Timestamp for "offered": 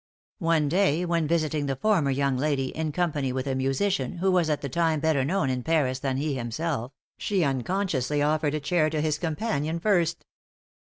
8.19-8.55